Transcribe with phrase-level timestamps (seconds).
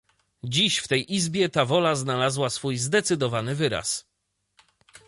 [0.43, 4.05] Dziś w tej Izbie ta wola znalazła swój zdecydowany wyraz!